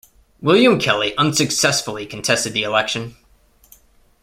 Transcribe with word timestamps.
William 0.41 0.79
Kelly 0.79 1.15
unsuccessfully 1.15 2.07
contested 2.07 2.53
the 2.53 2.63
election. 2.63 3.15